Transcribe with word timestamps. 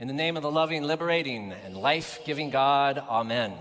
In 0.00 0.08
the 0.08 0.14
name 0.14 0.38
of 0.38 0.42
the 0.42 0.50
loving, 0.50 0.82
liberating, 0.82 1.52
and 1.52 1.76
life 1.76 2.20
giving 2.24 2.48
God, 2.48 3.04
Amen. 3.06 3.52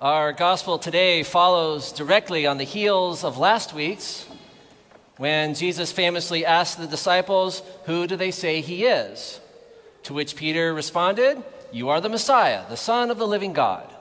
Our 0.00 0.32
gospel 0.32 0.78
today 0.78 1.24
follows 1.24 1.90
directly 1.90 2.46
on 2.46 2.56
the 2.56 2.62
heels 2.62 3.24
of 3.24 3.36
last 3.36 3.74
week's 3.74 4.24
when 5.16 5.54
Jesus 5.54 5.90
famously 5.90 6.46
asked 6.46 6.78
the 6.78 6.86
disciples, 6.86 7.62
Who 7.86 8.06
do 8.06 8.14
they 8.14 8.30
say 8.30 8.60
he 8.60 8.84
is? 8.84 9.40
To 10.04 10.14
which 10.14 10.36
Peter 10.36 10.72
responded, 10.72 11.42
You 11.72 11.88
are 11.88 12.00
the 12.00 12.08
Messiah, 12.08 12.62
the 12.68 12.76
Son 12.76 13.10
of 13.10 13.18
the 13.18 13.26
living 13.26 13.54
God. 13.54 13.92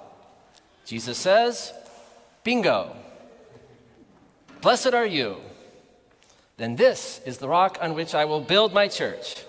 Jesus 0.86 1.18
says, 1.18 1.74
Bingo. 2.44 2.96
Blessed 4.62 4.94
are 4.94 5.08
you. 5.08 5.38
Then 6.58 6.76
this 6.76 7.22
is 7.26 7.40
the 7.40 7.50
rock 7.50 7.80
on 7.82 7.96
which 7.96 8.14
I 8.14 8.26
will 8.26 8.42
build 8.42 8.72
my 8.72 8.88
church 8.88 9.45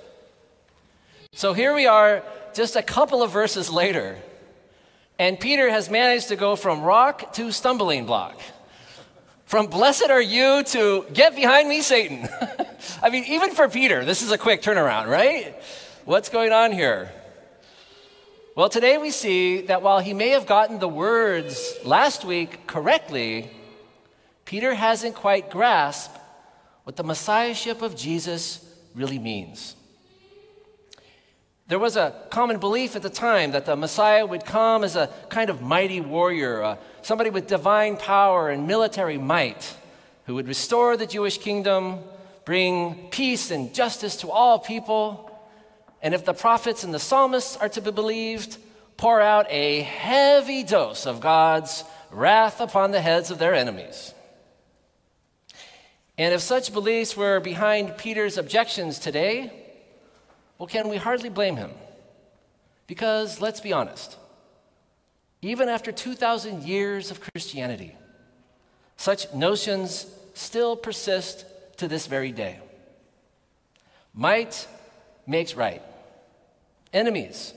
so 1.37 1.53
here 1.53 1.75
we 1.75 1.85
are, 1.85 2.23
just 2.55 2.77
a 2.77 2.83
couple 2.83 3.23
of 3.23 3.31
verses 3.31 3.69
later, 3.69 4.17
and 5.19 5.39
Peter 5.39 5.69
has 5.69 5.91
managed 5.91 6.29
to 6.29 6.37
go 6.37 6.57
from 6.57 6.81
rock 6.81 7.35
to 7.35 7.53
stumbling 7.53 8.07
block. 8.07 8.41
From 9.45 9.67
blessed 9.67 10.09
are 10.09 10.23
you 10.23 10.63
to 10.65 11.05
get 11.13 11.37
behind 11.37 11.69
me, 11.69 11.83
Satan. 11.83 12.27
I 13.03 13.11
mean, 13.11 13.25
even 13.25 13.51
for 13.51 13.69
Peter, 13.69 14.03
this 14.03 14.23
is 14.23 14.33
a 14.33 14.39
quick 14.39 14.63
turnaround, 14.63 15.09
right? 15.09 15.55
What's 16.07 16.31
going 16.31 16.53
on 16.53 16.73
here? 16.73 17.13
Well, 18.55 18.71
today 18.71 18.97
we 18.97 19.11
see 19.11 19.61
that 19.67 19.83
while 19.83 19.99
he 19.99 20.15
may 20.15 20.31
have 20.31 20.47
gotten 20.47 20.79
the 20.79 20.89
words 20.89 21.77
last 21.85 22.25
week 22.25 22.67
correctly, 22.67 23.51
Peter 24.47 24.73
hasn't 24.73 25.15
quite 25.15 25.51
grasped 25.51 26.19
what 26.85 26.97
the 26.97 27.05
messiahship 27.05 27.83
of 27.83 27.95
Jesus 27.95 28.65
really 28.95 29.19
means. 29.19 29.76
There 31.69 31.81
was 31.81 31.97
a 31.97 32.15
common 32.31 32.59
belief 32.59 32.95
at 32.95 33.03
the 33.03 33.11
time 33.11 33.51
that 33.51 33.67
the 33.67 33.75
Messiah 33.75 34.25
would 34.25 34.45
come 34.45 34.85
as 34.85 34.95
a 34.95 35.11
kind 35.29 35.51
of 35.51 35.63
mighty 35.63 36.01
warrior, 36.01 36.63
uh, 36.63 36.77
somebody 37.03 37.29
with 37.29 37.49
divine 37.49 37.97
power 37.97 38.51
and 38.51 38.69
military 38.69 39.19
might, 39.19 39.75
who 40.27 40.37
would 40.37 40.47
restore 40.47 40.97
the 40.97 41.07
Jewish 41.07 41.39
kingdom, 41.39 41.99
bring 42.45 43.09
peace 43.11 43.51
and 43.51 43.75
justice 43.75 44.15
to 44.19 44.31
all 44.31 44.61
people, 44.61 45.29
and 46.01 46.15
if 46.15 46.25
the 46.25 46.35
prophets 46.35 46.85
and 46.85 46.95
the 46.95 47.01
psalmists 47.01 47.57
are 47.57 47.69
to 47.71 47.81
be 47.81 47.91
believed, 47.91 48.59
pour 48.97 49.21
out 49.21 49.47
a 49.51 49.83
heavy 49.83 50.63
dose 50.63 51.05
of 51.05 51.21
God's 51.21 51.83
wrath 52.13 52.61
upon 52.61 52.93
the 52.93 53.01
heads 53.01 53.33
of 53.33 53.41
their 53.41 53.55
enemies. 53.55 54.15
And 56.17 56.33
if 56.33 56.43
such 56.43 56.73
beliefs 56.73 57.17
were 57.17 57.41
behind 57.41 57.99
Peter's 57.99 58.39
objections 58.39 59.01
today, 59.01 59.66
well, 60.59 60.67
can 60.67 60.89
we 60.89 60.97
hardly 60.97 61.29
blame 61.29 61.57
him? 61.57 61.71
Because 62.87 63.41
let's 63.41 63.61
be 63.61 63.73
honest, 63.73 64.17
even 65.43 65.69
after 65.69 65.93
2,000 65.93 66.63
years 66.63 67.11
of 67.11 67.21
Christianity, 67.21 67.95
such 68.97 69.33
notions 69.35 70.07
still 70.35 70.77
persist 70.77 71.45
to 71.79 71.89
this 71.89 72.07
very 72.07 72.33
day. 72.33 72.59
Might 74.15 74.67
makes 75.27 75.55
right. 75.55 75.83
Enemies 76.93 77.53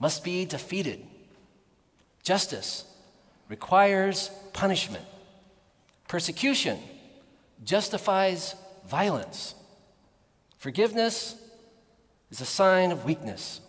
must 0.00 0.24
be 0.24 0.44
defeated. 0.44 1.04
Justice 2.22 2.84
requires 3.48 4.30
punishment. 4.52 5.04
Persecution 6.08 6.78
justifies 7.64 8.54
violence. 8.88 9.54
Forgiveness 10.58 11.36
is 12.30 12.40
a 12.40 12.46
sign 12.46 12.92
of 12.92 13.04
weakness. 13.04 13.60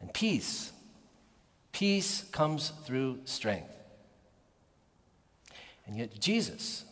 And 0.00 0.12
peace, 0.12 0.72
peace 1.72 2.24
comes 2.32 2.72
through 2.84 3.20
strength. 3.24 3.72
And 5.86 5.96
yet, 5.96 6.18
Jesus 6.18 6.84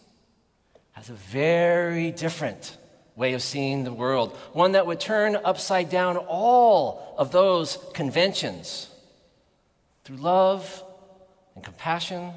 has 0.93 1.11
a 1.11 1.15
very 1.15 2.11
different 2.11 2.77
way 3.17 3.35
of 3.35 3.43
seeing 3.43 3.85
the 3.85 3.93
world, 3.93 4.37
one 4.53 4.73
that 4.73 4.87
would 4.87 5.01
turn 5.01 5.37
upside 5.45 5.91
down 5.91 6.17
all 6.17 7.15
of 7.19 7.33
those 7.33 7.79
conventions 7.95 8.89
through 10.05 10.17
love 10.17 10.83
and 11.55 11.65
compassion, 11.65 12.33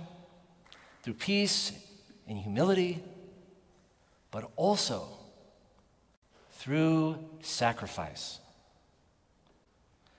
through 1.01 1.13
peace 1.13 1.71
and 2.27 2.37
humility, 2.37 3.01
but 4.31 4.49
also 4.55 5.07
through 6.63 7.17
sacrifice. 7.41 8.39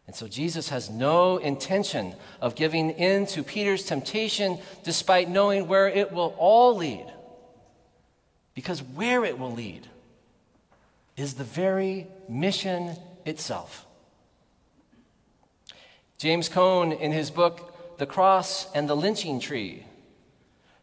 And 0.06 0.14
so 0.14 0.28
Jesus 0.28 0.68
has 0.68 0.90
no 0.90 1.38
intention 1.38 2.14
of 2.38 2.54
giving 2.54 2.90
in 2.90 3.24
to 3.28 3.42
Peter's 3.42 3.86
temptation 3.86 4.58
despite 4.82 5.30
knowing 5.30 5.68
where 5.68 5.88
it 5.88 6.12
will 6.12 6.34
all 6.36 6.76
lead. 6.76 7.06
Because 8.54 8.82
where 8.82 9.24
it 9.24 9.38
will 9.38 9.52
lead 9.52 9.86
is 11.16 11.32
the 11.32 11.44
very 11.44 12.08
mission 12.28 12.94
itself. 13.24 13.86
James 16.18 16.50
Cone, 16.50 16.92
in 16.92 17.10
his 17.10 17.30
book, 17.30 17.96
The 17.96 18.06
Cross 18.06 18.70
and 18.74 18.86
the 18.86 18.94
Lynching 18.94 19.40
Tree, 19.40 19.86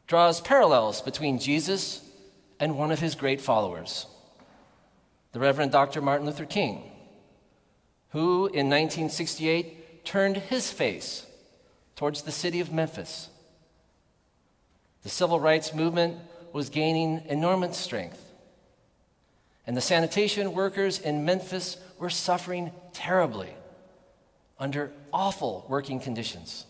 draws 0.08 0.42
parallels 0.42 1.04
between 1.04 1.38
Jesus 1.38 2.04
and 2.60 2.80
one 2.80 2.92
of 2.92 3.00
his 3.00 3.14
great 3.14 3.40
followers 3.40 4.08
the 5.32 5.40
Reverend 5.40 5.72
Dr. 5.72 6.02
Martin 6.02 6.26
Luther 6.26 6.46
King, 6.46 6.84
who 8.10 8.48
in 8.48 8.70
1968 8.70 10.04
turned 10.04 10.38
his 10.38 10.72
face 10.72 11.26
towards 11.96 12.24
the 12.24 12.32
city 12.32 12.60
of 12.60 12.74
Memphis. 12.74 13.30
The 15.04 15.10
civil 15.10 15.40
rights 15.40 15.74
movement 15.74 16.18
was 16.52 16.70
gaining 16.70 17.24
enormous 17.28 17.78
strength, 17.78 18.22
and 19.66 19.78
the 19.78 19.82
sanitation 19.82 20.54
workers 20.54 21.00
in 21.00 21.24
Memphis 21.24 21.78
were 21.98 22.10
suffering 22.10 22.72
terribly 22.94 23.50
under 24.60 24.92
awful 25.14 25.66
working 25.70 26.00
conditions. 26.00 26.66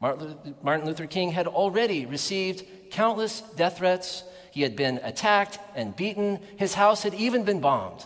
Martin 0.00 0.86
Luther 0.86 1.06
King 1.06 1.30
had 1.30 1.46
already 1.46 2.06
received 2.06 2.64
countless 2.90 3.40
death 3.56 3.78
threats 3.78 4.24
he 4.52 4.60
had 4.60 4.76
been 4.76 5.00
attacked 5.02 5.58
and 5.74 5.96
beaten. 5.96 6.38
His 6.56 6.74
house 6.74 7.02
had 7.02 7.14
even 7.14 7.42
been 7.42 7.60
bombed. 7.60 8.04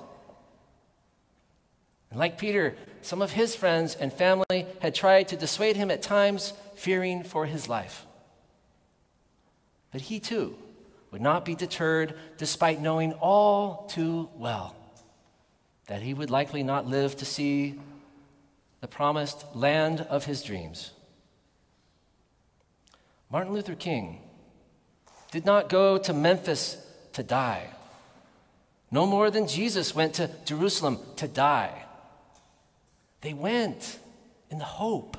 And 2.11 2.21
like 2.21 2.39
Peter, 2.39 2.77
some 3.03 3.21
of 3.21 3.33
his 3.33 3.57
friends 3.57 3.97
and 3.97 4.13
family 4.13 4.67
had 4.81 4.95
tried 4.95 5.27
to 5.29 5.37
dissuade 5.37 5.77
him 5.77 5.91
at 5.91 6.03
times, 6.03 6.53
fearing 6.77 7.25
for 7.25 7.47
his 7.47 7.69
life. 7.69 8.07
But 9.91 10.03
he 10.03 10.21
too 10.21 10.57
would 11.11 11.21
not 11.21 11.45
be 11.45 11.57
deterred 11.57 12.15
despite 12.39 12.81
knowing 12.81 13.13
all 13.15 13.89
too 13.91 14.29
well 14.37 14.77
that 15.89 16.03
he 16.03 16.15
would 16.15 16.31
likely 16.31 16.63
not 16.63 16.87
live 16.87 17.17
to 17.17 17.25
see 17.25 17.81
the 18.81 18.89
promised 18.89 19.45
land 19.55 20.01
of 20.03 20.27
his 20.27 20.45
dreams. 20.45 20.93
Martin 23.31 23.53
Luther 23.53 23.75
King 23.75 24.21
did 25.31 25.45
not 25.45 25.69
go 25.69 25.99
to 25.99 26.13
Memphis 26.13 26.77
to 27.13 27.23
die. 27.23 27.69
No 28.91 29.07
more 29.07 29.31
than 29.31 29.49
Jesus 29.49 29.95
went 29.95 30.15
to 30.15 30.31
Jerusalem 30.45 30.99
to 31.17 31.27
die. 31.27 31.85
They 33.21 33.35
went 33.35 33.99
in 34.51 34.59
the 34.59 34.65
hope, 34.65 35.17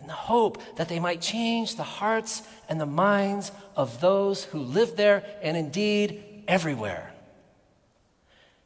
in 0.00 0.06
the 0.06 0.12
hope 0.12 0.62
that 0.76 0.88
they 0.88 0.98
might 0.98 1.20
change 1.20 1.76
the 1.76 1.82
hearts 1.82 2.42
and 2.68 2.80
the 2.80 2.86
minds 2.86 3.52
of 3.76 4.00
those 4.00 4.44
who 4.44 4.58
lived 4.58 4.96
there 4.96 5.24
and 5.42 5.56
indeed 5.56 6.44
everywhere. 6.48 7.12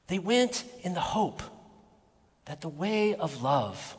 They 0.07 0.19
went 0.19 0.65
in 0.83 0.95
the 0.95 1.01
hope 1.01 1.43
that 2.45 2.61
the 2.61 2.69
way 2.69 3.15
of 3.15 3.43
love, 3.43 3.97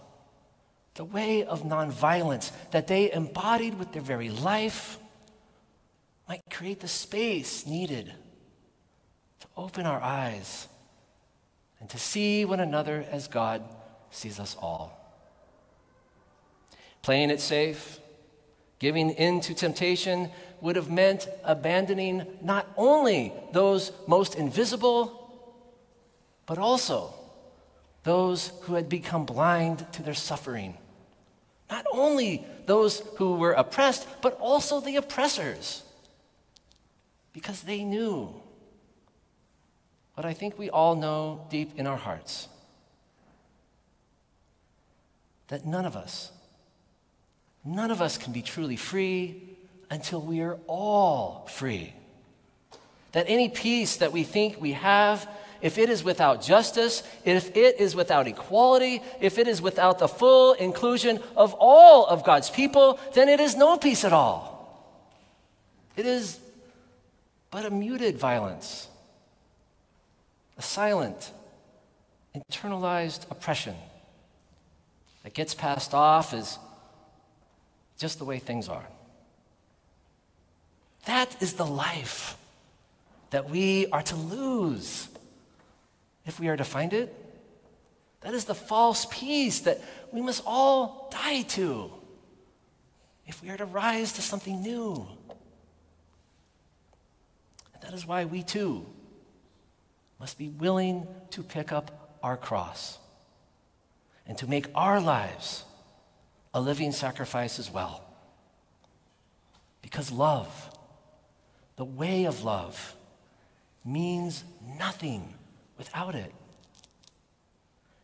the 0.96 1.04
way 1.04 1.44
of 1.44 1.64
nonviolence 1.64 2.52
that 2.72 2.88
they 2.88 3.12
embodied 3.12 3.80
with 3.80 3.92
their 3.92 4.02
very 4.02 4.30
life, 4.30 4.98
might 6.28 6.42
create 6.50 6.80
the 6.80 6.88
space 6.88 7.66
needed 7.66 8.14
to 9.40 9.48
open 9.58 9.86
our 9.86 10.02
eyes 10.02 10.68
and 11.80 11.90
to 11.90 12.00
see 12.00 12.46
one 12.46 12.60
another 12.60 13.06
as 13.12 13.28
God 13.28 13.62
sees 14.10 14.40
us 14.40 14.56
all. 14.60 15.00
Playing 17.02 17.30
it 17.30 17.42
safe, 17.42 18.00
giving 18.80 19.10
in 19.12 19.42
to 19.42 19.54
temptation 19.54 20.30
would 20.62 20.78
have 20.78 20.90
meant 20.90 21.28
abandoning 21.44 22.25
not 22.42 22.68
only 22.78 23.34
those 23.52 23.92
most 24.08 24.36
invisible, 24.36 25.20
but 26.46 26.58
also 26.58 27.14
those 28.04 28.52
who 28.62 28.75
had 28.75 28.88
become 28.88 29.25
blind 29.25 29.86
to 29.94 30.04
their 30.04 30.14
suffering. 30.14 30.78
Not 31.70 31.86
only 31.92 32.46
those 32.66 33.02
who 33.18 33.36
were 33.36 33.54
oppressed, 33.54 34.08
but 34.22 34.38
also 34.40 34.80
the 34.80 34.96
oppressors. 34.96 35.82
Because 37.33 37.62
they 37.62 37.83
knew 37.83 38.33
what 40.13 40.25
I 40.25 40.33
think 40.33 40.57
we 40.57 40.69
all 40.69 40.95
know 40.95 41.47
deep 41.50 41.71
in 41.77 41.88
our 41.88 41.97
hearts 41.97 42.47
that 45.47 45.65
none 45.65 45.85
of 45.85 45.95
us, 45.95 46.31
none 47.65 47.91
of 47.91 48.01
us 48.01 48.18
can 48.18 48.33
be 48.33 48.41
truly 48.41 48.75
free 48.75 49.41
until 49.89 50.21
we 50.21 50.41
are 50.41 50.57
all 50.68 51.47
free. 51.51 51.94
That 53.12 53.25
any 53.27 53.50
peace 53.50 53.97
that 53.97 54.12
we 54.12 54.24
think 54.24 54.59
we 54.59 54.71
have, 54.71 55.27
if 55.62 55.77
it 55.77 55.89
is 55.89 56.03
without 56.03 56.41
justice, 56.41 57.03
if 57.24 57.56
it 57.56 57.79
is 57.79 57.95
without 57.95 58.27
equality, 58.27 59.01
if 59.21 59.38
it 59.38 59.47
is 59.47 59.62
without 59.62 60.00
the 60.00 60.07
full 60.07 60.53
inclusion 60.53 61.21
of 61.36 61.53
all 61.59 62.07
of 62.07 62.24
God's 62.24 62.50
people, 62.50 63.00
then 63.13 63.29
it 63.29 63.39
is 63.39 63.56
no 63.56 63.77
peace 63.77 64.03
at 64.03 64.13
all. 64.13 64.51
It 65.95 66.07
is 66.07 66.39
but 67.53 67.65
a 67.65 67.69
muted 67.69 68.17
violence, 68.17 68.88
a 70.57 70.61
silent, 70.63 71.31
internalized 72.35 73.29
oppression 73.29 73.75
that 75.21 75.35
gets 75.35 75.53
passed 75.53 75.94
off 75.94 76.33
as 76.33 76.57
just 78.00 78.17
the 78.17 78.25
way 78.25 78.39
things 78.39 78.67
are. 78.67 78.88
That 81.05 81.39
is 81.44 81.53
the 81.53 81.65
life 81.65 82.35
that 83.29 83.51
we 83.51 83.85
are 83.91 84.01
to 84.01 84.15
lose 84.15 85.07
if 86.25 86.39
we 86.39 86.47
are 86.47 86.57
to 86.57 86.63
find 86.63 86.91
it. 86.91 87.13
That 88.21 88.33
is 88.33 88.45
the 88.45 88.55
false 88.55 89.05
peace 89.11 89.59
that 89.59 89.79
we 90.11 90.21
must 90.21 90.41
all 90.47 91.07
die 91.11 91.44
to 91.50 91.91
if 93.27 93.44
we 93.44 93.51
are 93.51 93.57
to 93.57 93.65
rise 93.65 94.13
to 94.13 94.23
something 94.23 94.59
new. 94.63 95.05
That 97.94 98.00
is 98.00 98.07
why 98.07 98.25
we 98.25 98.42
too 98.42 98.88
must 100.19 100.40
be 100.40 100.50
willing 100.50 101.06
to 101.30 101.44
pick 101.44 101.72
up 101.72 102.18
our 102.24 102.36
cross 102.36 102.98
and 104.25 104.36
to 104.40 104.48
make 104.48 104.66
our 104.74 105.00
lives 105.00 105.63
a 106.56 106.60
living 106.60 106.92
sacrifice 106.92 107.60
as 107.60 107.69
well. 107.69 108.04
Because 109.84 110.12
love 110.12 110.75
the 111.75 111.86
way 111.86 112.25
of 112.25 112.44
love 112.44 112.95
means 113.86 114.44
nothing 114.80 115.31
without 115.78 116.16
it. 116.16 116.34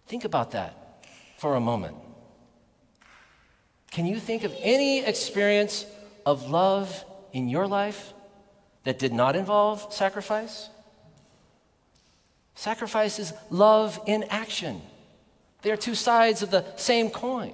Think 0.05 0.23
about 0.23 0.51
that 0.51 1.03
for 1.39 1.55
a 1.55 1.59
moment. 1.59 1.97
Can 3.89 4.05
you 4.05 4.19
think 4.19 4.43
of 4.43 4.53
any 4.59 5.03
experience 5.03 5.83
of 6.27 6.47
love 6.47 7.03
in 7.33 7.49
your 7.49 7.65
life 7.65 8.13
that 8.89 8.97
did 8.97 9.13
not 9.13 9.35
involve 9.35 9.93
sacrifice? 9.93 10.67
Sacrifice 12.55 13.19
is 13.19 13.33
love 13.51 13.99
in 14.07 14.23
action. 14.31 14.81
They 15.61 15.69
are 15.69 15.77
two 15.77 15.93
sides 15.93 16.41
of 16.41 16.49
the 16.49 16.65
same 16.75 17.11
coin. 17.11 17.53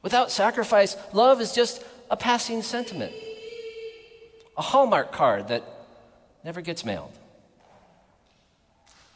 Without 0.00 0.30
sacrifice, 0.30 0.96
love 1.12 1.42
is 1.42 1.52
just 1.52 1.84
a 2.10 2.16
passing 2.16 2.62
sentiment 2.62 3.12
a 4.56 4.62
Hallmark 4.62 5.12
card 5.12 5.48
that 5.48 5.62
never 6.42 6.62
gets 6.62 6.82
mailed. 6.82 7.12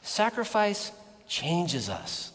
Sacrifice 0.02 0.92
changes 1.26 1.88
us. 1.88 2.32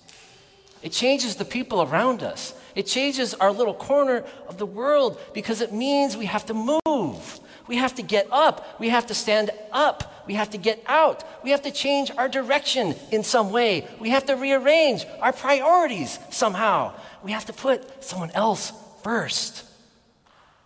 It 0.82 0.92
changes 0.92 1.36
the 1.36 1.46
people 1.46 1.84
around 1.84 2.24
us. 2.24 2.56
It 2.74 2.88
changes 2.88 3.36
our 3.36 3.52
little 3.52 3.76
corner 3.76 4.24
of 4.48 4.58
the 4.58 4.66
world 4.66 5.20
because 5.36 5.62
it 5.62 5.72
means 5.72 6.18
we 6.18 6.26
have 6.26 6.48
to 6.48 6.80
move. 6.88 7.40
We 7.68 7.78
have 7.78 7.96
to 7.96 8.04
get 8.04 8.28
up. 8.32 8.80
We 8.80 8.90
have 8.90 9.08
to 9.08 9.14
stand 9.14 9.52
up. 9.72 10.24
We 10.28 10.36
have 10.36 10.52
to 10.52 10.58
get 10.58 10.84
out. 10.88 11.24
We 11.44 11.52
have 11.52 11.64
to 11.64 11.72
change 11.72 12.12
our 12.18 12.30
direction 12.30 12.96
in 13.12 13.24
some 13.24 13.52
way. 13.52 13.88
We 14.00 14.10
have 14.10 14.26
to 14.26 14.36
rearrange 14.36 15.06
our 15.22 15.34
priorities 15.34 16.20
somehow. 16.30 16.94
We 17.24 17.32
have 17.32 17.46
to 17.46 17.54
put 17.54 18.04
someone 18.04 18.32
else 18.32 18.72
first. 19.04 19.64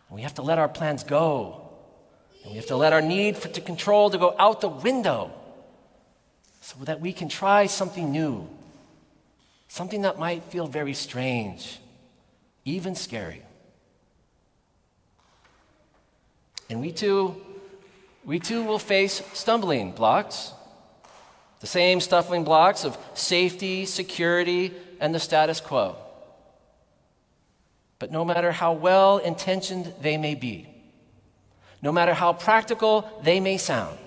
We 0.09 0.23
have 0.23 0.35
to 0.35 0.41
let 0.41 0.57
our 0.57 0.69
plans 0.69 1.03
go 1.03 1.69
and 2.43 2.51
we 2.51 2.57
have 2.57 2.67
to 2.67 2.75
let 2.75 2.93
our 2.93 3.01
need 3.01 3.37
for, 3.37 3.47
to 3.49 3.61
control 3.61 4.09
to 4.09 4.17
go 4.17 4.35
out 4.39 4.61
the 4.61 4.69
window 4.69 5.31
so 6.61 6.77
that 6.85 6.99
we 6.99 7.13
can 7.13 7.29
try 7.29 7.65
something 7.65 8.11
new, 8.11 8.47
something 9.67 10.03
that 10.03 10.17
might 10.17 10.43
feel 10.45 10.67
very 10.67 10.93
strange, 10.93 11.79
even 12.65 12.95
scary. 12.95 13.43
And 16.69 16.79
we 16.81 16.91
too, 16.91 17.35
we 18.23 18.39
too 18.39 18.63
will 18.63 18.79
face 18.79 19.23
stumbling 19.33 19.91
blocks. 19.91 20.53
The 21.61 21.67
same 21.67 21.99
stumbling 21.99 22.43
blocks 22.43 22.85
of 22.85 22.97
safety, 23.15 23.85
security, 23.85 24.73
and 24.99 25.13
the 25.13 25.19
status 25.19 25.59
quo. 25.59 25.95
But 27.97 28.11
no 28.11 28.23
matter 28.23 28.51
how 28.51 28.73
well 28.73 29.17
intentioned 29.17 29.93
they 30.01 30.17
may 30.17 30.35
be, 30.35 30.67
no 31.81 31.91
matter 31.91 32.13
how 32.13 32.33
practical 32.33 33.09
they 33.23 33.39
may 33.39 33.57
sound. 33.57 33.97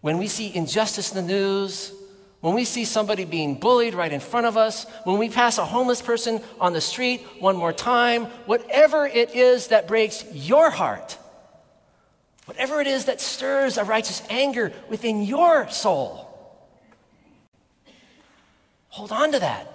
When 0.00 0.18
we 0.18 0.28
see 0.28 0.54
injustice 0.54 1.12
in 1.12 1.26
the 1.26 1.32
news, 1.32 1.92
when 2.40 2.54
we 2.54 2.64
see 2.64 2.84
somebody 2.84 3.24
being 3.24 3.54
bullied 3.54 3.94
right 3.94 4.12
in 4.12 4.20
front 4.20 4.46
of 4.46 4.56
us, 4.56 4.84
when 5.04 5.18
we 5.18 5.28
pass 5.28 5.58
a 5.58 5.64
homeless 5.64 6.00
person 6.00 6.40
on 6.58 6.72
the 6.72 6.80
street 6.80 7.20
one 7.38 7.56
more 7.56 7.72
time, 7.72 8.26
whatever 8.46 9.06
it 9.06 9.34
is 9.34 9.68
that 9.68 9.86
breaks 9.86 10.24
your 10.32 10.70
heart, 10.70 11.18
whatever 12.46 12.80
it 12.80 12.86
is 12.86 13.06
that 13.06 13.20
stirs 13.20 13.76
a 13.76 13.84
righteous 13.84 14.22
anger 14.30 14.72
within 14.88 15.22
your 15.22 15.68
soul, 15.68 16.26
hold 18.88 19.12
on 19.12 19.32
to 19.32 19.38
that 19.38 19.70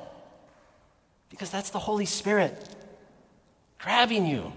because 1.30 1.50
that's 1.50 1.70
the 1.70 1.80
Holy 1.80 2.06
Spirit 2.06 2.70
grabbing 3.78 4.26
you 4.26 4.52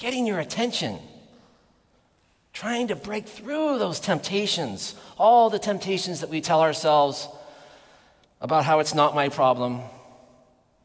getting 0.00 0.26
your 0.26 0.40
attention, 0.40 0.98
trying 2.52 2.88
to 2.88 2.96
break 2.96 3.26
through 3.26 3.78
those 3.78 4.00
temptations, 4.00 4.94
all 5.18 5.50
the 5.50 5.58
temptations 5.58 6.20
that 6.20 6.30
we 6.30 6.40
tell 6.40 6.60
ourselves 6.60 7.28
about 8.40 8.64
how 8.64 8.80
it's 8.80 8.94
not 8.94 9.14
my 9.14 9.28
problem, 9.28 9.80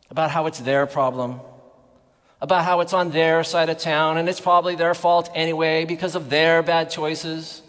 about 0.09 0.29
how 0.31 0.45
it's 0.45 0.59
their 0.59 0.85
problem, 0.85 1.39
about 2.41 2.65
how 2.65 2.81
it's 2.81 2.93
on 2.93 3.11
their 3.11 3.43
side 3.43 3.69
of 3.69 3.77
town 3.77 4.17
and 4.17 4.29
it's 4.29 4.41
probably 4.41 4.75
their 4.75 4.93
fault 4.93 5.29
anyway 5.33 5.85
because 5.85 6.15
of 6.15 6.29
their 6.29 6.61
bad 6.61 6.89
choices. 6.89 7.61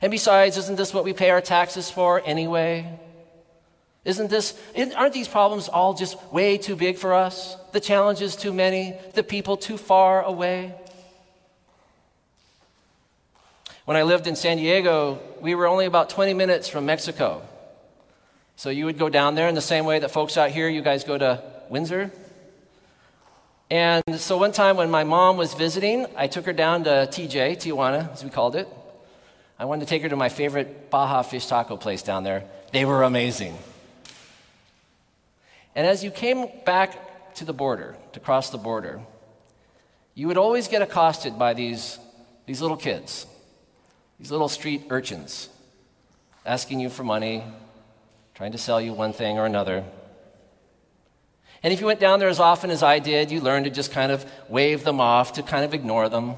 And 0.00 0.10
besides, 0.10 0.56
isn't 0.56 0.76
this 0.76 0.94
what 0.94 1.04
we 1.04 1.12
pay 1.12 1.30
our 1.30 1.40
taxes 1.40 1.90
for 1.90 2.22
anyway? 2.24 2.98
Isn't 4.04 4.30
this, 4.30 4.58
aren't 4.96 5.14
these 5.14 5.28
problems 5.28 5.68
all 5.68 5.94
just 5.94 6.20
way 6.32 6.58
too 6.58 6.74
big 6.74 6.96
for 6.96 7.14
us? 7.14 7.56
The 7.72 7.80
challenges 7.80 8.34
too 8.34 8.52
many, 8.52 8.94
the 9.14 9.22
people 9.22 9.56
too 9.56 9.76
far 9.76 10.22
away? 10.22 10.74
When 13.84 13.96
I 13.96 14.04
lived 14.04 14.28
in 14.28 14.36
San 14.36 14.58
Diego, 14.58 15.18
we 15.40 15.56
were 15.56 15.66
only 15.66 15.86
about 15.86 16.08
20 16.08 16.34
minutes 16.34 16.68
from 16.68 16.86
Mexico. 16.86 17.42
So 18.54 18.70
you 18.70 18.84
would 18.84 18.96
go 18.96 19.08
down 19.08 19.34
there 19.34 19.48
in 19.48 19.56
the 19.56 19.60
same 19.60 19.86
way 19.86 19.98
that 19.98 20.10
folks 20.12 20.36
out 20.36 20.50
here, 20.50 20.68
you 20.68 20.82
guys 20.82 21.02
go 21.02 21.18
to 21.18 21.42
Windsor. 21.68 22.12
And 23.72 24.04
so 24.18 24.38
one 24.38 24.52
time 24.52 24.76
when 24.76 24.88
my 24.88 25.02
mom 25.02 25.36
was 25.36 25.54
visiting, 25.54 26.06
I 26.14 26.28
took 26.28 26.46
her 26.46 26.52
down 26.52 26.84
to 26.84 27.08
TJ, 27.10 27.56
Tijuana, 27.56 28.12
as 28.12 28.22
we 28.22 28.30
called 28.30 28.54
it. 28.54 28.68
I 29.58 29.64
wanted 29.64 29.80
to 29.80 29.86
take 29.86 30.02
her 30.02 30.08
to 30.08 30.16
my 30.16 30.28
favorite 30.28 30.88
Baja 30.88 31.22
fish 31.22 31.46
taco 31.46 31.76
place 31.76 32.02
down 32.02 32.22
there. 32.22 32.44
They 32.72 32.84
were 32.84 33.02
amazing. 33.02 33.58
And 35.74 35.88
as 35.88 36.04
you 36.04 36.12
came 36.12 36.46
back 36.64 37.34
to 37.36 37.44
the 37.44 37.52
border, 37.52 37.96
to 38.12 38.20
cross 38.20 38.50
the 38.50 38.58
border, 38.58 39.00
you 40.14 40.28
would 40.28 40.38
always 40.38 40.68
get 40.68 40.82
accosted 40.82 41.36
by 41.36 41.54
these, 41.54 41.98
these 42.46 42.60
little 42.60 42.76
kids, 42.76 43.26
these 44.22 44.30
little 44.30 44.48
street 44.48 44.84
urchins, 44.88 45.48
asking 46.46 46.78
you 46.78 46.88
for 46.88 47.02
money, 47.02 47.42
trying 48.36 48.52
to 48.52 48.58
sell 48.58 48.80
you 48.80 48.92
one 48.92 49.12
thing 49.12 49.36
or 49.36 49.46
another. 49.46 49.82
And 51.60 51.72
if 51.72 51.80
you 51.80 51.86
went 51.86 51.98
down 51.98 52.20
there 52.20 52.28
as 52.28 52.38
often 52.38 52.70
as 52.70 52.84
I 52.84 53.00
did, 53.00 53.32
you 53.32 53.40
learned 53.40 53.64
to 53.64 53.70
just 53.72 53.90
kind 53.90 54.12
of 54.12 54.24
wave 54.48 54.84
them 54.84 55.00
off, 55.00 55.32
to 55.32 55.42
kind 55.42 55.64
of 55.64 55.74
ignore 55.74 56.08
them. 56.08 56.36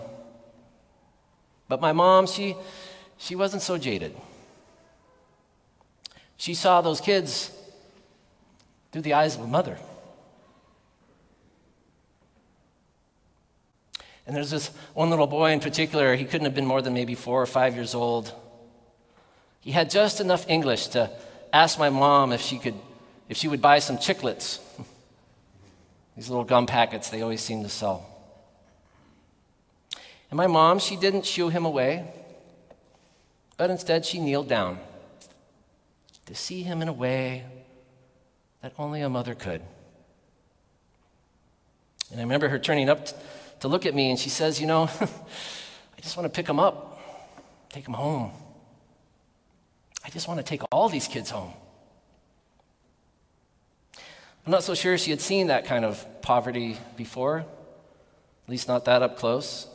But 1.69 1.83
my 1.83 1.93
mom, 1.93 2.27
she, 2.27 2.57
she 3.19 3.37
wasn't 3.37 3.61
so 3.61 3.77
jaded. 3.77 4.17
She 6.39 6.55
saw 6.55 6.81
those 6.81 7.03
kids 7.03 7.51
through 8.93 9.03
the 9.03 9.13
eyes 9.13 9.37
of 9.37 9.43
a 9.43 9.47
mother. 9.47 9.77
And 14.27 14.35
there's 14.35 14.51
this 14.51 14.69
one 14.95 15.11
little 15.11 15.27
boy 15.27 15.53
in 15.53 15.61
particular, 15.61 16.17
he 16.17 16.25
couldn't 16.25 16.47
have 16.47 16.55
been 16.55 16.67
more 16.67 16.81
than 16.81 16.95
maybe 16.95 17.15
four 17.15 17.43
or 17.43 17.47
five 17.47 17.75
years 17.75 17.95
old. 17.95 18.33
He 19.61 19.73
had 19.73 19.91
just 19.91 20.21
enough 20.21 20.49
English 20.49 20.89
to 20.89 21.11
ask 21.53 21.79
my 21.79 21.91
mom 21.91 22.33
if 22.33 22.41
she 22.41 22.59
could 22.59 22.75
if 23.29 23.39
she 23.39 23.49
would 23.49 23.63
buy 23.63 23.79
some 23.79 23.97
chiclets. 23.97 24.61
These 26.17 26.29
little 26.29 26.45
gum 26.45 26.67
packets 26.67 27.11
they 27.11 27.23
always 27.23 27.41
seem 27.41 27.63
to 27.63 27.69
sell. 27.69 28.07
And 30.31 30.37
my 30.37 30.47
mom, 30.47 30.79
she 30.79 30.97
didn't 30.97 31.25
shoo 31.25 31.49
him 31.49 31.65
away, 31.65 32.05
but 33.57 33.71
instead 33.71 34.05
she 34.05 34.19
kneeled 34.19 34.49
down 34.49 34.79
to 36.27 36.35
see 36.35 36.63
him 36.63 36.83
in 36.83 36.89
a 36.89 36.93
way 36.93 37.45
that 38.63 38.73
only 38.79 39.03
a 39.03 39.09
mother 39.09 39.35
could. 39.35 39.63
And 42.11 42.21
I 42.21 42.23
remember 42.23 42.49
her 42.49 42.59
turning 42.59 42.89
up 42.89 43.09
to 43.65 43.69
look 43.69 43.87
at 43.87 43.95
me 43.95 44.11
and 44.11 44.19
she 44.19 44.29
says, 44.29 44.61
You 44.61 44.67
know, 44.67 44.83
I 45.01 46.01
just 46.03 46.19
want 46.19 46.27
to 46.27 46.29
pick 46.29 46.47
him 46.47 46.61
up, 46.61 47.01
take 47.71 47.89
him 47.89 47.95
home. 47.95 48.31
I 50.05 50.11
just 50.11 50.29
want 50.29 50.39
to 50.39 50.45
take 50.45 50.61
all 50.71 50.91
these 50.91 51.09
kids 51.09 51.31
home. 51.31 51.55
I'm 54.45 54.53
not 54.53 54.65
so 54.65 54.75
sure 54.75 54.99
she 54.99 55.11
had 55.11 55.23
seen 55.23 55.47
that 55.47 55.65
kind 55.65 55.87
of 55.87 56.07
poverty 56.21 56.77
before, 56.99 57.39
at 57.39 58.51
least 58.51 58.69
not 58.69 58.85
that 58.85 59.03
up 59.03 59.17
close. 59.17 59.67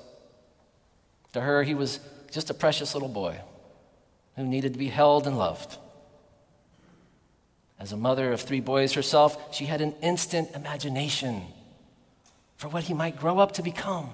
To 1.34 1.42
her, 1.42 1.64
he 1.64 1.74
was 1.74 2.00
just 2.32 2.52
a 2.52 2.54
precious 2.54 2.94
little 2.94 3.10
boy 3.10 3.40
who 4.36 4.44
needed 4.44 4.74
to 4.74 4.80
be 4.80 4.90
held 4.90 5.26
and 5.26 5.36
loved. 5.36 5.78
As 7.80 7.92
a 7.92 7.98
mother 7.98 8.32
of 8.34 8.42
three 8.42 8.62
boys 8.62 8.94
herself, 8.94 9.52
she 9.52 9.66
had 9.66 9.82
an 9.82 9.96
instant 10.04 10.52
imagination 10.54 11.42
for 12.60 12.68
what 12.68 12.84
he 12.84 12.94
might 12.94 13.18
grow 13.18 13.40
up 13.40 13.54
to 13.54 13.64
become. 13.64 14.10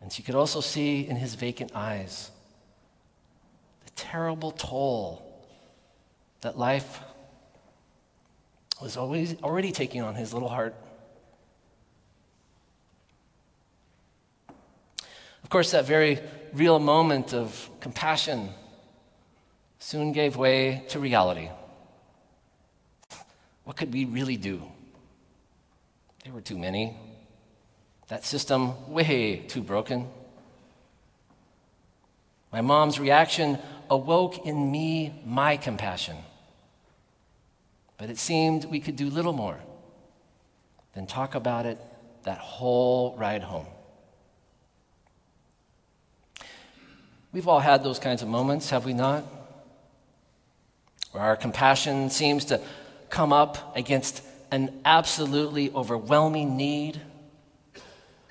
And 0.00 0.12
she 0.12 0.20
could 0.20 0.34
also 0.34 0.60
see 0.60 1.06
in 1.06 1.14
his 1.14 1.36
vacant 1.36 1.70
eyes 1.76 2.32
the 3.84 3.92
terrible 3.92 4.50
toll 4.50 5.22
that 6.40 6.58
life 6.58 6.98
was 8.82 8.96
always 8.96 9.40
already 9.44 9.70
taking 9.70 10.02
on 10.02 10.16
his 10.16 10.34
little 10.34 10.48
heart. 10.48 10.74
Of 15.44 15.50
course, 15.50 15.70
that 15.70 15.84
very 15.84 16.18
real 16.52 16.80
moment 16.80 17.32
of 17.32 17.70
compassion 17.78 18.48
soon 19.78 20.10
gave 20.10 20.34
way 20.34 20.84
to 20.88 20.98
reality. 20.98 21.48
What 23.62 23.76
could 23.76 23.92
we 23.92 24.04
really 24.04 24.36
do? 24.36 24.62
There 26.24 26.32
were 26.32 26.40
too 26.40 26.58
many. 26.58 26.96
That 28.08 28.24
system, 28.24 28.92
way 28.92 29.44
too 29.48 29.62
broken. 29.62 30.08
My 32.52 32.60
mom's 32.60 32.98
reaction 32.98 33.58
awoke 33.88 34.44
in 34.46 34.70
me 34.70 35.22
my 35.24 35.56
compassion. 35.56 36.16
But 37.96 38.10
it 38.10 38.18
seemed 38.18 38.64
we 38.64 38.80
could 38.80 38.96
do 38.96 39.08
little 39.08 39.32
more 39.32 39.58
than 40.94 41.06
talk 41.06 41.34
about 41.34 41.66
it 41.66 41.78
that 42.24 42.38
whole 42.38 43.16
ride 43.16 43.42
home. 43.42 43.66
We've 47.32 47.46
all 47.46 47.60
had 47.60 47.84
those 47.84 47.98
kinds 47.98 48.22
of 48.22 48.28
moments, 48.28 48.70
have 48.70 48.84
we 48.84 48.92
not? 48.92 49.24
Where 51.12 51.22
our 51.22 51.36
compassion 51.36 52.10
seems 52.10 52.44
to 52.46 52.60
come 53.08 53.32
up 53.32 53.76
against 53.76 54.22
an 54.50 54.80
absolutely 54.84 55.70
overwhelming 55.72 56.56
need, 56.56 57.00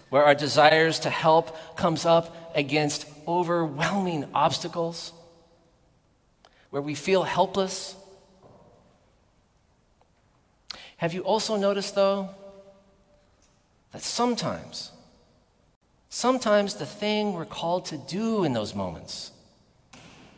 where 0.09 0.23
our 0.23 0.35
desires 0.35 0.99
to 0.99 1.09
help 1.09 1.75
comes 1.77 2.05
up 2.05 2.51
against 2.55 3.05
overwhelming 3.27 4.25
obstacles, 4.33 5.13
where 6.69 6.81
we 6.81 6.95
feel 6.95 7.23
helpless. 7.23 7.95
Have 10.97 11.13
you 11.13 11.21
also 11.21 11.55
noticed, 11.55 11.95
though, 11.95 12.29
that 13.93 14.01
sometimes, 14.01 14.91
sometimes 16.09 16.75
the 16.75 16.85
thing 16.85 17.33
we're 17.33 17.45
called 17.45 17.85
to 17.85 17.97
do 17.97 18.43
in 18.43 18.53
those 18.53 18.75
moments 18.75 19.31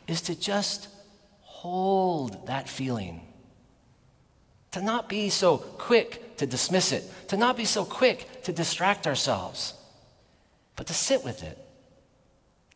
is 0.08 0.22
to 0.22 0.40
just 0.40 0.88
hold 1.42 2.48
that 2.48 2.68
feeling 2.70 3.22
to 4.72 4.82
not 4.82 5.10
be 5.10 5.30
so 5.30 5.58
quick 5.58 6.38
to 6.38 6.46
dismiss 6.46 6.92
it, 6.92 7.04
to 7.28 7.38
not 7.38 7.58
be 7.58 7.66
so 7.66 7.86
quick 7.86 8.44
to 8.44 8.54
distract 8.54 9.06
ourselves, 9.06 9.74
but 10.76 10.88
to 10.88 10.94
sit 10.94 11.24
with 11.24 11.44
it, 11.44 11.58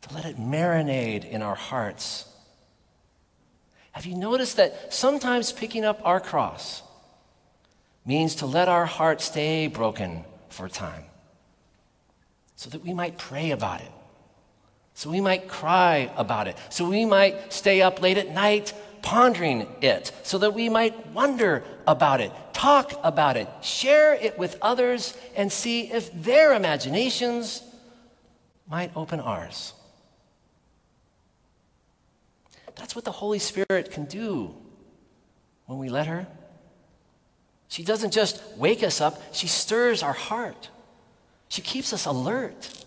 to 0.02 0.14
let 0.14 0.26
it 0.26 0.38
marinate 0.38 1.28
in 1.28 1.42
our 1.42 1.56
hearts. 1.56 2.28
Have 3.94 4.06
you 4.06 4.16
noticed 4.16 4.58
that 4.58 4.94
sometimes 4.94 5.52
picking 5.52 5.86
up 5.86 6.02
our 6.04 6.20
cross 6.20 6.84
means 8.06 8.36
to 8.36 8.46
let 8.46 8.68
our 8.68 8.86
heart 8.86 9.22
stay 9.22 9.68
broken 9.68 10.26
for 10.50 10.66
a 10.66 10.70
time 10.70 11.06
so 12.56 12.70
that 12.70 12.84
we 12.84 12.94
might 12.94 13.18
pray 13.18 13.52
about 13.52 13.82
it, 13.82 13.92
so 14.94 15.10
we 15.10 15.22
might 15.22 15.48
cry 15.48 16.12
about 16.18 16.48
it, 16.48 16.58
so 16.70 16.88
we 16.88 17.06
might 17.06 17.52
stay 17.52 17.82
up 17.82 18.02
late 18.02 18.18
at 18.18 18.30
night 18.30 18.74
pondering 19.06 19.68
it 19.82 20.12
so 20.24 20.40
that 20.40 20.54
we 20.54 20.68
might 20.68 21.08
wonder 21.08 21.64
about 21.88 22.20
it, 22.20 22.32
talk 22.52 22.92
about 23.04 23.38
it, 23.38 23.48
share 23.62 24.16
it 24.16 24.38
with 24.38 24.58
others, 24.62 25.16
and 25.36 25.52
see 25.52 25.92
if 25.92 26.12
their 26.12 26.54
imaginations 26.54 27.62
might 28.68 28.92
open 28.98 29.20
ours. 29.20 29.74
That's 32.76 32.96
what 32.96 33.06
the 33.06 33.12
Holy 33.12 33.40
Spirit 33.40 33.92
can 33.92 34.06
do 34.06 34.54
when 35.68 35.78
we 35.78 35.88
let 35.88 36.08
her. 36.08 36.28
She 37.68 37.84
doesn't 37.84 38.12
just 38.12 38.42
wake 38.58 38.84
us 38.84 39.00
up, 39.00 39.22
she 39.34 39.48
stirs 39.48 40.02
our 40.04 40.14
heart. 40.14 40.70
She 41.48 41.62
keeps 41.62 41.94
us 41.94 42.06
alert. 42.06 42.84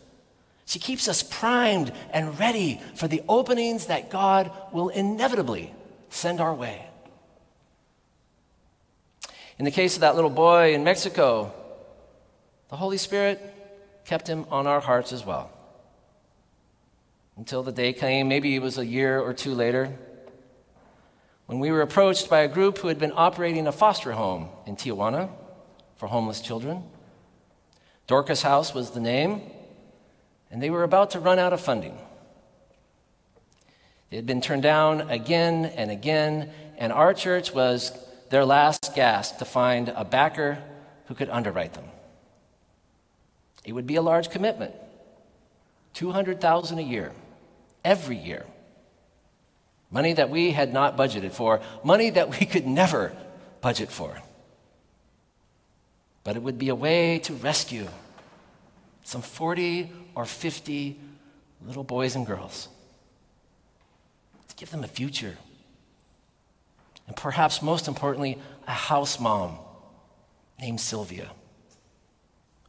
She 0.66 0.78
keeps 0.78 1.08
us 1.08 1.22
primed 1.22 1.92
and 2.12 2.38
ready 2.38 2.80
for 2.96 3.08
the 3.08 3.22
openings 3.28 3.87
that 3.87 4.10
God 4.10 4.50
will 4.72 4.88
inevitably 4.88 5.72
send 6.10 6.40
our 6.40 6.54
way. 6.54 6.86
In 9.58 9.64
the 9.64 9.70
case 9.70 9.94
of 9.94 10.02
that 10.02 10.14
little 10.14 10.30
boy 10.30 10.74
in 10.74 10.84
Mexico, 10.84 11.52
the 12.68 12.76
Holy 12.76 12.98
Spirit 12.98 13.40
kept 14.04 14.28
him 14.28 14.46
on 14.50 14.66
our 14.66 14.80
hearts 14.80 15.12
as 15.12 15.24
well. 15.24 15.50
Until 17.36 17.62
the 17.62 17.72
day 17.72 17.92
came, 17.92 18.28
maybe 18.28 18.54
it 18.54 18.62
was 18.62 18.78
a 18.78 18.86
year 18.86 19.20
or 19.20 19.32
two 19.32 19.54
later, 19.54 19.96
when 21.46 21.60
we 21.60 21.70
were 21.70 21.82
approached 21.82 22.28
by 22.28 22.40
a 22.40 22.48
group 22.48 22.78
who 22.78 22.88
had 22.88 22.98
been 22.98 23.12
operating 23.14 23.66
a 23.66 23.72
foster 23.72 24.12
home 24.12 24.48
in 24.66 24.76
Tijuana 24.76 25.30
for 25.96 26.08
homeless 26.08 26.40
children. 26.40 26.84
Dorcas 28.06 28.42
House 28.42 28.74
was 28.74 28.90
the 28.90 29.00
name, 29.00 29.42
and 30.50 30.62
they 30.62 30.70
were 30.70 30.82
about 30.82 31.10
to 31.10 31.20
run 31.20 31.38
out 31.38 31.52
of 31.52 31.60
funding. 31.60 31.98
It 34.10 34.16
had 34.16 34.26
been 34.26 34.40
turned 34.40 34.62
down 34.62 35.10
again 35.10 35.66
and 35.66 35.90
again, 35.90 36.50
and 36.78 36.92
our 36.92 37.12
church 37.12 37.52
was 37.52 37.92
their 38.30 38.44
last 38.44 38.94
gasp 38.94 39.38
to 39.38 39.44
find 39.44 39.90
a 39.90 40.04
backer 40.04 40.58
who 41.06 41.14
could 41.14 41.28
underwrite 41.28 41.74
them. 41.74 41.84
It 43.64 43.72
would 43.72 43.86
be 43.86 43.96
a 43.96 44.02
large 44.02 44.30
commitment 44.30 44.74
200,000 45.94 46.78
a 46.78 46.82
year, 46.82 47.12
every 47.84 48.16
year. 48.16 48.46
Money 49.90 50.12
that 50.12 50.30
we 50.30 50.52
had 50.52 50.72
not 50.72 50.96
budgeted 50.96 51.32
for, 51.32 51.60
money 51.82 52.10
that 52.10 52.38
we 52.38 52.46
could 52.46 52.66
never 52.66 53.12
budget 53.60 53.90
for. 53.90 54.20
But 56.24 56.36
it 56.36 56.42
would 56.42 56.58
be 56.58 56.68
a 56.68 56.74
way 56.74 57.18
to 57.20 57.34
rescue 57.34 57.88
some 59.02 59.22
40 59.22 59.90
or 60.14 60.24
50 60.24 60.98
little 61.66 61.84
boys 61.84 62.14
and 62.14 62.26
girls 62.26 62.68
give 64.58 64.70
them 64.70 64.84
a 64.84 64.88
future. 64.88 65.36
And 67.06 67.16
perhaps 67.16 67.62
most 67.62 67.88
importantly, 67.88 68.38
a 68.66 68.72
house 68.72 69.18
mom 69.18 69.58
named 70.60 70.80
Sylvia 70.80 71.30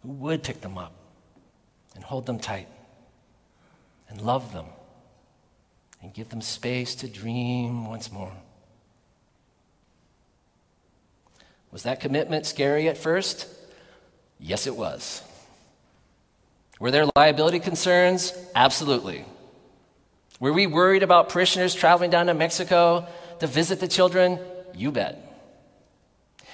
who 0.02 0.10
would 0.10 0.44
pick 0.44 0.62
them 0.62 0.78
up 0.78 0.94
and 1.96 2.04
hold 2.04 2.26
them 2.26 2.40
tight 2.40 2.68
and 4.08 4.22
love 4.22 4.54
them 4.54 4.66
and 6.02 6.14
give 6.14 6.30
them 6.30 6.42
space 6.42 6.96
to 6.96 7.08
dream 7.08 7.88
once 7.88 8.12
more. 8.12 8.32
Was 11.72 11.84
that 11.84 12.00
commitment 12.00 12.46
scary 12.46 12.88
at 12.88 12.98
first? 12.98 13.48
Yes, 14.40 14.66
it 14.66 14.76
was. 14.76 15.22
Were 16.80 16.92
there 16.92 17.06
liability 17.16 17.60
concerns? 17.60 18.34
Absolutely. 18.56 19.26
Were 20.40 20.54
we 20.54 20.68
worried 20.68 21.04
about 21.04 21.30
parishioners 21.30 21.76
traveling 21.76 22.10
down 22.10 22.28
to 22.28 22.34
Mexico 22.34 23.08
to 23.40 23.48
visit 23.48 23.80
the 23.80 23.88
children? 23.88 24.40
You 24.74 24.92
bet. 24.92 25.26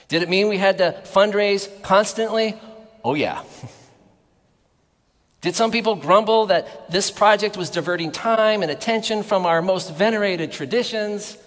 Did 0.07 0.23
it 0.23 0.29
mean 0.29 0.47
we 0.47 0.57
had 0.57 0.79
to 0.79 1.01
fundraise 1.03 1.69
constantly? 1.81 2.55
Oh, 3.03 3.13
yeah. 3.13 3.43
Did 5.41 5.55
some 5.55 5.69
people 5.69 5.95
grumble 5.95 6.47
that 6.47 6.89
this 6.89 7.11
project 7.11 7.55
was 7.55 7.69
diverting 7.69 8.11
time 8.11 8.63
and 8.63 8.71
attention 8.71 9.21
from 9.21 9.45
our 9.45 9.61
most 9.61 9.93
venerated 9.93 10.51
traditions? 10.51 11.37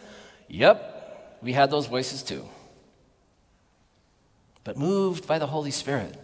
Yep, 0.46 1.38
we 1.42 1.52
had 1.52 1.68
those 1.70 1.86
voices 1.86 2.22
too. 2.22 2.44
But 4.62 4.76
moved 4.76 5.26
by 5.26 5.40
the 5.40 5.48
Holy 5.48 5.72
Spirit, 5.72 6.16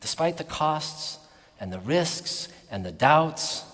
despite 0.00 0.36
the 0.36 0.44
costs 0.44 1.18
and 1.58 1.72
the 1.72 1.80
risks 1.80 2.46
and 2.70 2.84
the 2.84 2.92
doubts, 2.92 3.64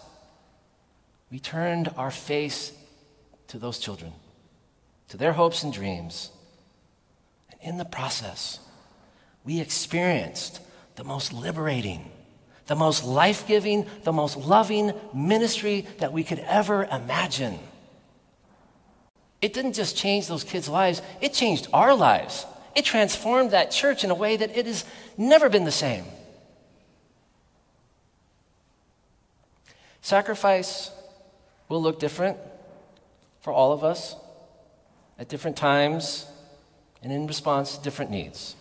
we 1.31 1.39
turned 1.39 1.91
our 1.97 2.11
face 2.11 2.73
to 3.49 3.59
those 3.59 3.79
children, 3.79 4.13
to 5.09 5.17
their 5.17 5.33
hopes 5.33 5.63
and 5.63 5.73
dreams. 5.73 6.31
And 7.51 7.61
in 7.63 7.79
the 7.79 7.85
process, 7.85 8.61
we 9.45 9.61
experienced 9.61 10.61
the 10.97 11.05
most 11.05 11.33
liberating, 11.33 12.11
the 12.67 12.77
most 12.77 13.05
life 13.05 13.47
giving, 13.47 13.87
the 14.05 14.13
most 14.13 14.37
loving 14.37 14.93
ministry 15.15 15.87
that 15.99 16.13
we 16.13 16.25
could 16.25 16.41
ever 16.41 16.85
imagine. 16.85 17.59
It 19.41 19.53
didn't 19.53 19.75
just 19.75 19.97
change 19.97 20.27
those 20.27 20.45
kids' 20.45 20.69
lives, 20.69 21.03
it 21.21 21.33
changed 21.33 21.69
our 21.73 21.95
lives. 21.95 22.47
It 22.75 22.85
transformed 22.85 23.53
that 23.53 23.71
church 23.71 24.05
in 24.05 24.11
a 24.11 24.15
way 24.15 24.37
that 24.37 24.55
it 24.55 24.67
has 24.67 24.85
never 25.17 25.49
been 25.49 25.65
the 25.65 25.73
same. 25.73 26.05
Sacrifice 30.03 30.91
will 31.69 31.83
look 31.83 31.99
different 31.99 32.39
for 33.41 33.53
all 33.53 33.73
of 33.73 33.85
us 33.85 34.17
at 35.19 35.29
different 35.29 35.57
times 35.57 36.27
and 37.03 37.13
in 37.13 37.27
response 37.27 37.77
to 37.77 37.83
different 37.83 38.11
needs. 38.11 38.57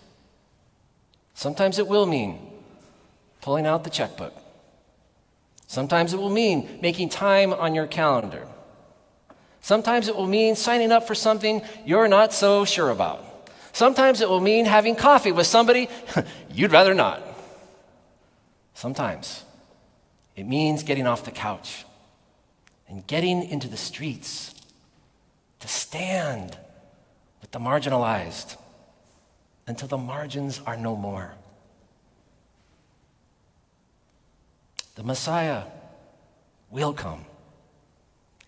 Sometimes 1.33 1.79
it 1.79 1.87
will 1.87 2.05
mean 2.05 2.39
pulling 3.41 3.65
out 3.65 3.83
the 3.83 3.89
checkbook. 3.89 4.33
Sometimes 5.67 6.13
it 6.13 6.17
will 6.17 6.29
mean 6.29 6.79
making 6.81 7.09
time 7.09 7.53
on 7.53 7.75
your 7.75 7.87
calendar. 7.87 8.47
Sometimes 9.61 10.07
it 10.07 10.15
will 10.15 10.27
mean 10.27 10.55
signing 10.55 10.91
up 10.91 11.07
for 11.07 11.15
something 11.15 11.61
you're 11.85 12.07
not 12.07 12.31
so 12.31 12.65
sure 12.65 12.91
about. 12.91 13.49
Sometimes 13.73 14.21
it 14.21 14.29
will 14.29 14.39
mean 14.39 14.65
having 14.65 14.95
coffee 14.95 15.31
with 15.31 15.47
somebody 15.47 15.89
you'd 16.51 16.71
rather 16.71 16.93
not. 16.93 17.21
Sometimes 18.73 19.43
it 20.35 20.45
means 20.45 20.83
getting 20.83 21.07
off 21.07 21.25
the 21.25 21.31
couch 21.31 21.85
and 22.87 23.05
getting 23.07 23.43
into 23.43 23.67
the 23.67 23.77
streets 23.77 24.53
to 25.59 25.67
stand 25.67 26.57
with 27.41 27.51
the 27.51 27.59
marginalized 27.59 28.57
until 29.67 29.87
the 29.87 29.97
margins 29.97 30.61
are 30.65 30.77
no 30.77 30.95
more. 30.95 31.33
The 34.95 35.03
Messiah 35.03 35.63
will 36.69 36.93
come 36.93 37.25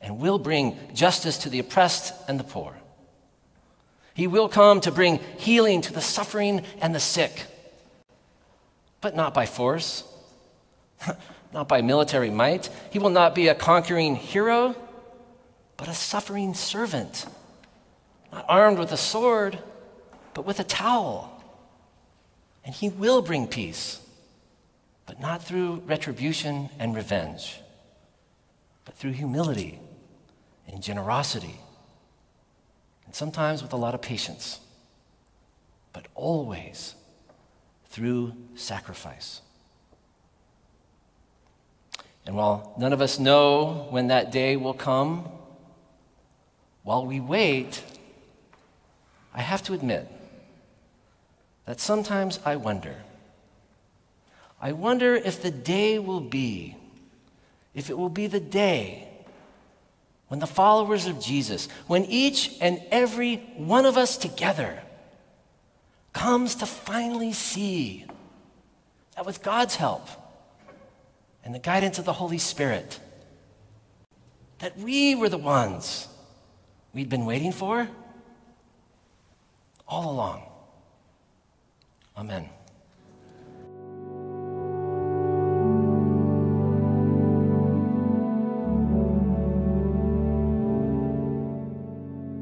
and 0.01 0.19
will 0.19 0.39
bring 0.39 0.77
justice 0.93 1.39
to 1.39 1.49
the 1.49 1.59
oppressed 1.59 2.13
and 2.27 2.39
the 2.39 2.43
poor. 2.43 2.75
He 4.13 4.27
will 4.27 4.49
come 4.49 4.81
to 4.81 4.91
bring 4.91 5.19
healing 5.37 5.81
to 5.81 5.93
the 5.93 6.01
suffering 6.01 6.63
and 6.81 6.93
the 6.95 6.99
sick, 6.99 7.45
but 9.01 9.15
not 9.15 9.33
by 9.33 9.45
force 9.45 10.03
not 11.53 11.67
by 11.67 11.81
military 11.81 12.29
might. 12.29 12.69
He 12.91 12.99
will 12.99 13.09
not 13.09 13.35
be 13.35 13.47
a 13.47 13.55
conquering 13.55 14.15
hero, 14.15 14.75
but 15.77 15.87
a 15.87 15.93
suffering 15.93 16.53
servant, 16.53 17.25
not 18.31 18.45
armed 18.47 18.79
with 18.79 18.91
a 18.91 18.97
sword, 18.97 19.59
but 20.33 20.45
with 20.45 20.59
a 20.59 20.63
towel. 20.63 21.41
And 22.65 22.73
he 22.75 22.89
will 22.89 23.21
bring 23.21 23.47
peace, 23.47 24.01
but 25.05 25.19
not 25.19 25.43
through 25.43 25.83
retribution 25.85 26.69
and 26.79 26.95
revenge, 26.95 27.59
but 28.85 28.95
through 28.95 29.11
humility 29.11 29.79
and 30.67 30.83
generosity, 30.83 31.59
and 33.05 33.15
sometimes 33.15 33.61
with 33.61 33.71
a 33.71 33.77
lot 33.77 33.93
of 33.93 34.01
patience, 34.01 34.59
but 35.93 36.07
always 36.13 36.93
through 37.89 38.33
sacrifice. 38.55 39.41
And 42.27 42.35
while 42.35 42.73
none 42.77 42.91
of 42.91 43.01
us 43.01 43.19
know 43.19 43.87
when 43.89 44.07
that 44.07 44.33
day 44.33 44.57
will 44.57 44.73
come, 44.73 45.29
while 46.83 47.05
we 47.05 47.21
wait, 47.21 47.81
I 49.33 49.41
have 49.41 49.63
to 49.63 49.73
admit 49.73 50.11
that 51.65 51.79
sometimes 51.79 52.39
I 52.43 52.57
wonder. 52.57 52.95
I 54.61 54.73
wonder 54.73 55.15
if 55.15 55.41
the 55.41 55.51
day 55.51 55.99
will 55.99 56.19
be, 56.19 56.75
if 57.73 57.89
it 57.89 57.97
will 57.97 58.09
be 58.09 58.27
the 58.27 58.41
day 58.41 59.07
when 60.27 60.41
the 60.41 60.47
followers 60.47 61.05
of 61.05 61.21
Jesus, 61.21 61.69
when 61.87 62.03
each 62.05 62.57
and 62.59 62.81
every 62.91 63.37
one 63.55 63.85
of 63.85 63.95
us 63.95 64.17
together 64.17 64.81
comes 66.11 66.55
to 66.55 66.65
finally 66.65 67.31
see 67.31 68.03
that 69.15 69.25
with 69.25 69.41
God's 69.41 69.75
help, 69.77 70.09
and 71.47 71.55
the 71.55 71.59
guidance 71.59 71.97
of 71.97 72.03
the 72.03 72.11
Holy 72.11 72.37
Spirit 72.37 72.99
that 74.59 74.77
we 74.77 75.15
were 75.15 75.29
the 75.29 75.37
ones 75.37 76.09
we'd 76.93 77.07
been 77.07 77.25
waiting 77.25 77.53
for 77.53 77.87
all 79.87 80.11
along. 80.11 80.43
Amen. 82.17 82.49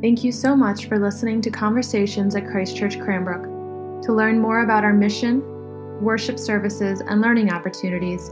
Thank 0.01 0.23
you 0.23 0.31
so 0.31 0.55
much 0.55 0.87
for 0.87 0.97
listening 0.97 1.41
to 1.41 1.51
Conversations 1.51 2.35
at 2.35 2.47
Christ 2.47 2.75
Church 2.75 2.99
Cranbrook. 2.99 3.43
To 4.05 4.13
learn 4.13 4.39
more 4.39 4.63
about 4.63 4.83
our 4.83 4.93
mission, 4.93 5.43
worship 6.01 6.39
services, 6.39 7.01
and 7.01 7.21
learning 7.21 7.51
opportunities, 7.51 8.31